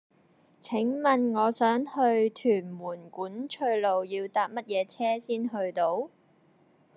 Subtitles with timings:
[0.59, 6.09] 請問我想去屯門管翠路要搭乜嘢車先去到